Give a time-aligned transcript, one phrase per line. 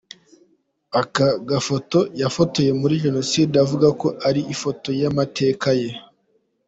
[1.01, 5.89] Aka gafoto yafotowe muri Jenoside avuga ko ari ifoto y’amateka ye.